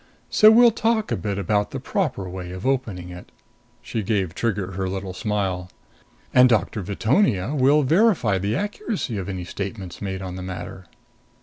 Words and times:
So 0.31 0.49
we'll 0.49 0.71
talk 0.71 1.11
a 1.11 1.15
bit 1.15 1.37
about 1.37 1.69
the 1.69 1.79
proper 1.79 2.27
way 2.27 2.49
of 2.53 2.65
opening 2.65 3.09
it." 3.09 3.31
She 3.83 4.01
gave 4.01 4.33
Trigger 4.33 4.71
her 4.71 4.89
little 4.89 5.13
smile. 5.13 5.69
"And 6.33 6.49
Doctor 6.49 6.81
Veetonia 6.81 7.53
will 7.55 7.83
verify 7.83 8.39
the 8.39 8.55
accuracy 8.55 9.19
of 9.19 9.29
any 9.29 9.43
statements 9.45 10.01
made 10.01 10.23
on 10.23 10.37
the 10.37 10.41
matter." 10.41 10.87